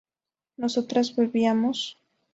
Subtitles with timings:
[0.61, 1.79] ¿nosotros bebíamos?